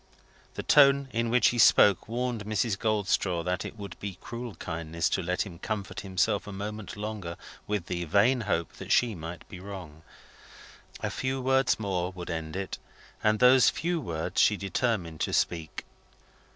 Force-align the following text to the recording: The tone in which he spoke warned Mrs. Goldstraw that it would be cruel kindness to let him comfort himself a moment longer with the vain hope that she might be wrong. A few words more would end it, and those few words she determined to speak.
The 0.55 0.63
tone 0.63 1.09
in 1.11 1.29
which 1.29 1.49
he 1.49 1.59
spoke 1.59 2.07
warned 2.07 2.43
Mrs. 2.45 2.75
Goldstraw 2.75 3.43
that 3.43 3.63
it 3.63 3.77
would 3.77 3.99
be 3.99 4.15
cruel 4.19 4.55
kindness 4.55 5.07
to 5.09 5.21
let 5.21 5.43
him 5.45 5.59
comfort 5.59 5.99
himself 5.99 6.47
a 6.47 6.51
moment 6.51 6.97
longer 6.97 7.37
with 7.67 7.85
the 7.85 8.03
vain 8.05 8.41
hope 8.41 8.73
that 8.77 8.91
she 8.91 9.13
might 9.13 9.47
be 9.47 9.59
wrong. 9.59 10.01
A 11.01 11.11
few 11.11 11.39
words 11.39 11.79
more 11.79 12.11
would 12.13 12.31
end 12.31 12.55
it, 12.55 12.79
and 13.23 13.37
those 13.37 13.69
few 13.69 13.99
words 14.01 14.41
she 14.41 14.57
determined 14.57 15.19
to 15.19 15.33
speak. 15.33 15.85